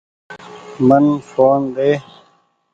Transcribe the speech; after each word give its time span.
ڦون 0.87 1.03
من 1.41 1.59
ۮي۔ 1.75 1.91